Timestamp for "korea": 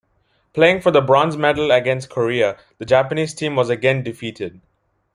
2.09-2.57